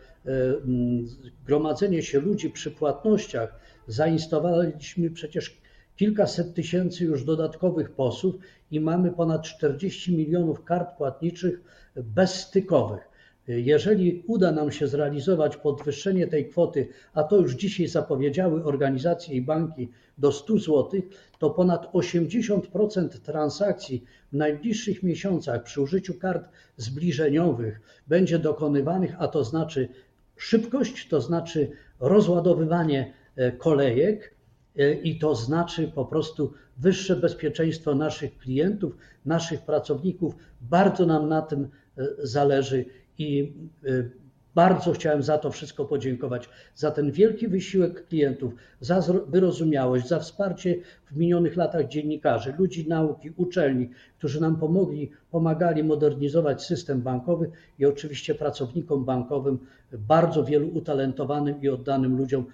gromadzenie 1.46 2.04
się 2.04 2.20
ludzi 2.20 2.50
przy 2.50 2.72
płatnościach, 2.72 3.60
zainstalowaliśmy 3.88 5.12
przecież 5.12 5.62
kilkaset 5.96 6.54
tysięcy 6.54 7.04
już 7.04 7.24
dodatkowych 7.24 7.92
posłów 7.92 8.36
i 8.72 8.80
mamy 8.80 9.12
ponad 9.12 9.44
40 9.44 10.18
milionów 10.18 10.64
kart 10.64 10.98
płatniczych 10.98 11.62
bezstykowych. 11.96 13.10
Jeżeli 13.48 14.24
uda 14.28 14.52
nam 14.52 14.72
się 14.72 14.88
zrealizować 14.88 15.58
podwyższenie 15.58 16.28
tej 16.28 16.50
kwoty, 16.50 16.88
a 17.14 17.24
to 17.24 17.38
już 17.38 17.54
dzisiaj 17.54 17.88
zapowiedziały 17.88 18.64
organizacje 18.64 19.36
i 19.36 19.42
banki 19.42 19.90
do 20.18 20.32
100 20.32 20.58
zł, 20.58 21.02
to 21.40 21.50
ponad 21.50 21.94
80% 21.94 23.10
transakcji 23.10 24.04
w 24.34 24.36
najbliższych 24.36 25.04
miesiącach 25.04 25.64
przy 25.64 25.82
użyciu 25.82 26.14
kart 26.14 26.50
zbliżeniowych 26.78 27.82
będzie 28.08 28.40
dokonywanych, 28.40 29.16
a 29.20 29.28
to 29.28 29.44
znaczy 29.44 29.90
szybkość, 30.38 31.08
to 31.08 31.22
znaczy 31.22 31.72
rozładowywanie 32.00 33.14
e, 33.36 33.52
kolejek 33.52 34.36
e, 34.78 34.94
i 34.94 35.20
to 35.20 35.36
znaczy 35.36 35.92
po 35.96 36.06
prostu 36.06 36.54
wyższe 36.78 37.16
bezpieczeństwo 37.16 37.96
naszych 37.96 38.38
klientów, 38.38 38.98
naszych 39.26 39.62
pracowników. 39.62 40.36
Bardzo 40.62 41.06
nam 41.06 41.30
na 41.30 41.42
tym 41.42 41.64
e, 41.98 42.08
zależy 42.24 42.86
i 43.18 43.54
y, 43.86 44.12
bardzo 44.58 44.92
chciałem 44.92 45.24
za 45.24 45.38
to 45.38 45.52
wszystko 45.52 45.86
podziękować, 45.86 46.50
za 46.76 46.92
ten 46.92 47.12
wielki 47.12 47.48
wysiłek 47.48 48.08
klientów, 48.08 48.54
za 48.80 49.02
wyrozumiałość, 49.28 50.08
za 50.08 50.20
wsparcie 50.20 50.76
w 51.12 51.18
minionych 51.18 51.56
latach 51.56 51.88
dziennikarzy, 51.88 52.54
ludzi 52.58 52.88
nauki, 52.88 53.32
uczelni, 53.36 53.90
którzy 54.18 54.42
nam 54.42 54.60
pomogli, 54.60 55.12
pomagali 55.32 55.84
modernizować 55.84 56.64
system 56.64 57.02
bankowy 57.02 57.52
i 57.80 57.86
oczywiście 57.86 58.36
pracownikom 58.36 59.06
bankowym, 59.06 59.60
bardzo 59.92 60.44
wielu 60.44 60.68
utalentowanym 60.68 61.62
i 61.62 61.70
oddanym 61.70 62.18
ludziom 62.18 62.46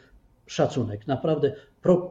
szacunek. 0.45 1.08
Naprawdę, 1.08 1.56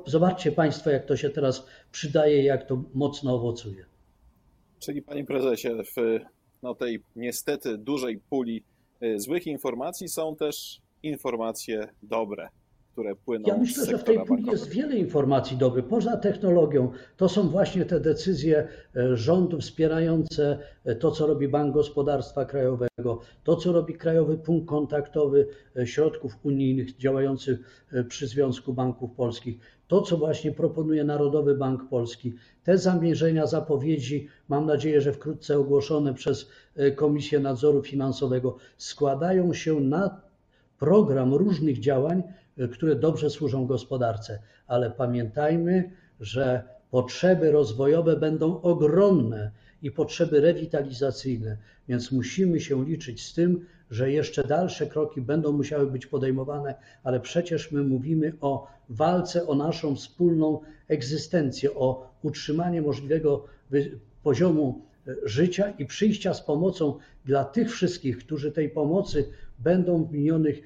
zobaczcie 0.06 0.52
Państwo, 0.52 0.90
jak 0.90 1.06
to 1.06 1.16
się 1.16 1.30
teraz 1.30 1.66
przydaje, 1.90 2.44
jak 2.44 2.66
to 2.66 2.82
mocno 2.94 3.34
owocuje. 3.34 3.84
Czyli 4.78 5.02
Panie 5.02 5.24
Prezesie, 5.24 5.68
w 5.96 6.20
no, 6.62 6.74
tej 6.74 7.02
niestety 7.16 7.78
dużej 7.78 8.18
puli 8.18 8.64
y, 9.02 9.20
złych 9.20 9.46
informacji 9.46 10.08
są 10.08 10.36
też 10.36 10.80
informacje 11.02 11.88
dobre. 12.02 12.48
Które 12.92 13.16
płyną 13.16 13.48
Ja 13.48 13.56
myślę, 13.58 13.84
z 13.84 13.88
że 13.88 13.98
w 13.98 14.04
tej 14.04 14.24
puli 14.24 14.46
jest 14.46 14.68
wiele 14.68 14.96
informacji 14.96 15.56
dobrych. 15.56 15.84
Poza 15.84 16.16
technologią, 16.16 16.90
to 17.16 17.28
są 17.28 17.48
właśnie 17.48 17.84
te 17.84 18.00
decyzje 18.00 18.68
e, 18.96 19.16
rządu 19.16 19.60
wspierające 19.60 20.58
e, 20.84 20.94
to, 20.94 21.10
co 21.10 21.26
robi 21.26 21.48
Bank 21.48 21.74
Gospodarstwa 21.74 22.44
Krajowego, 22.44 23.20
to, 23.44 23.56
co 23.56 23.72
robi 23.72 23.94
Krajowy 23.94 24.38
Punkt 24.38 24.68
Kontaktowy 24.68 25.48
e, 25.76 25.86
Środków 25.86 26.38
Unijnych 26.42 26.96
działający 26.96 27.58
przy 28.08 28.26
Związku 28.26 28.72
Banków 28.72 29.10
Polskich, 29.12 29.58
to, 29.88 30.02
co 30.02 30.16
właśnie 30.16 30.52
proponuje 30.52 31.04
Narodowy 31.04 31.54
Bank 31.54 31.88
Polski, 31.88 32.34
te 32.64 32.78
zamierzenia, 32.78 33.46
zapowiedzi, 33.46 34.28
mam 34.48 34.66
nadzieję, 34.66 35.00
że 35.00 35.12
wkrótce 35.12 35.58
ogłoszone 35.58 36.14
przez 36.14 36.50
Komisję 36.96 37.40
Nadzoru 37.40 37.82
Finansowego, 37.82 38.56
składają 38.76 39.52
się 39.52 39.80
na 39.80 40.20
program 40.78 41.34
różnych 41.34 41.78
działań, 41.80 42.22
które 42.72 42.96
dobrze 42.96 43.30
służą 43.30 43.66
gospodarce, 43.66 44.38
ale 44.66 44.90
pamiętajmy, 44.90 45.90
że 46.20 46.62
potrzeby 46.90 47.50
rozwojowe 47.50 48.16
będą 48.16 48.60
ogromne 48.60 49.50
i 49.82 49.90
potrzeby 49.90 50.40
rewitalizacyjne, 50.40 51.56
więc 51.88 52.12
musimy 52.12 52.60
się 52.60 52.84
liczyć 52.84 53.26
z 53.26 53.34
tym, 53.34 53.66
że 53.90 54.12
jeszcze 54.12 54.42
dalsze 54.44 54.86
kroki 54.86 55.20
będą 55.20 55.52
musiały 55.52 55.90
być 55.90 56.06
podejmowane, 56.06 56.74
ale 57.04 57.20
przecież 57.20 57.72
my 57.72 57.82
mówimy 57.82 58.32
o 58.40 58.66
walce 58.88 59.46
o 59.46 59.54
naszą 59.54 59.96
wspólną 59.96 60.60
egzystencję, 60.88 61.74
o 61.74 62.10
utrzymanie 62.22 62.82
możliwego 62.82 63.44
poziomu 64.22 64.82
e, 65.08 65.14
życia 65.24 65.72
i 65.78 65.86
przyjścia 65.86 66.34
z 66.34 66.40
pomocą 66.40 66.98
dla 67.24 67.44
tych 67.44 67.70
wszystkich, 67.70 68.18
którzy 68.18 68.52
tej 68.52 68.70
pomocy 68.70 69.28
będą 69.58 70.04
w 70.04 70.12
minionych, 70.12 70.62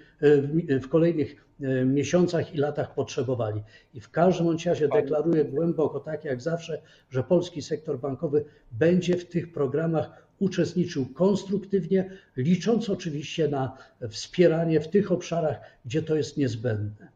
e, 0.69 0.79
w 0.79 0.89
kolejnych 0.89 1.46
miesiącach 1.87 2.55
i 2.55 2.59
latach 2.59 2.95
potrzebowali. 2.95 3.63
I 3.95 4.01
w 4.01 4.11
każdym 4.11 4.57
razie 4.67 4.89
deklaruję 4.89 5.45
głęboko, 5.45 6.01
tak 6.01 6.25
jak 6.25 6.43
zawsze, 6.43 6.83
że 7.11 7.25
polski 7.25 7.63
sektor 7.63 7.99
bankowy 7.99 8.45
będzie 8.73 9.17
w 9.17 9.29
tych 9.29 9.53
programach 9.53 10.27
uczestniczył 10.39 11.07
konstruktywnie, 11.07 12.11
licząc 12.37 12.91
oczywiście 12.91 13.49
na 13.49 13.79
wspieranie 14.11 14.81
w 14.81 14.89
tych 14.89 15.13
obszarach, 15.13 15.61
gdzie 15.85 16.03
to 16.03 16.17
jest 16.17 16.37
niezbędne. 16.37 17.09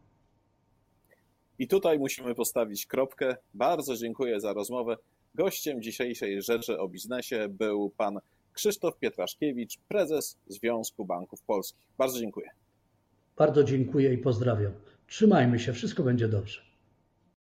I 1.59 1.68
tutaj 1.68 1.98
musimy 1.98 2.35
postawić 2.35 2.87
kropkę. 2.87 3.37
Bardzo 3.55 3.96
dziękuję 3.96 4.40
za 4.40 4.53
rozmowę. 4.53 4.96
Gościem 5.35 5.83
dzisiejszej 5.83 6.42
Rzeczy 6.42 6.79
o 6.79 6.88
Biznesie 6.88 7.48
był 7.48 7.90
pan 7.90 8.18
Krzysztof 8.53 8.98
Pietraszkiewicz, 8.98 9.79
prezes 9.88 10.38
Związku 10.46 11.05
Banków 11.05 11.42
Polskich. 11.42 11.87
Bardzo 11.98 12.18
dziękuję. 12.18 12.50
Bardzo 13.40 13.64
dziękuję 13.64 14.12
i 14.12 14.18
pozdrawiam. 14.18 14.72
Trzymajmy 15.07 15.59
się, 15.59 15.72
wszystko 15.72 16.03
będzie 16.03 16.29
dobrze. 16.29 16.61